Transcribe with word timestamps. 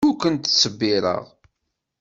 Ur 0.07 0.13
ken-ttṣebbireɣ. 0.21 1.23